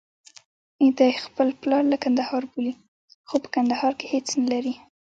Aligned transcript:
دی 0.97 1.11
خپل 1.25 1.47
پلار 1.61 1.83
له 1.91 1.97
کندهار 2.03 2.43
بولي، 2.51 2.73
خو 3.27 3.35
په 3.43 3.49
کندهار 3.55 3.91
کې 3.99 4.05
هېڅ 4.13 4.27
نلري. 4.41 4.73